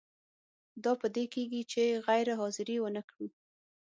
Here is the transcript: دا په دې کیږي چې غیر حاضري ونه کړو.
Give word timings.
دا 0.83 0.91
په 1.01 1.07
دې 1.15 1.25
کیږي 1.33 1.61
چې 1.71 1.83
غیر 2.07 2.27
حاضري 2.39 2.77
ونه 2.79 3.01
کړو. 3.09 3.27